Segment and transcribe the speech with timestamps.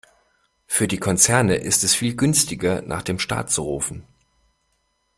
[0.65, 4.03] Für die Konzerne ist es viel günstiger, nach dem Staat zu rufen.